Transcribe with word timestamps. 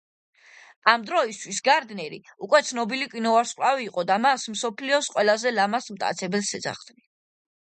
ამ 0.93 1.03
დროისთვის 1.09 1.59
გარდნერი 1.67 2.17
უკვე 2.47 2.61
ცნობილი 2.69 3.09
კინოვარსკვლავი 3.11 3.87
იყო 3.91 4.07
და 4.13 4.17
მას 4.25 4.47
„მსოფლიოს 4.55 5.11
ყველაზე 5.17 5.53
ლამაზ 5.59 5.91
მტაცებელს“ 5.99 6.51
ეძახდნენ. 6.61 7.07